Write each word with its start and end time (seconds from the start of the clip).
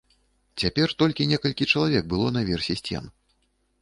Цяпер 0.61 0.93
толькі 1.01 1.29
некалькі 1.33 1.67
чалавек 1.75 2.03
было 2.15 2.27
на 2.39 2.47
версе 2.51 2.81
сцен. 2.81 3.05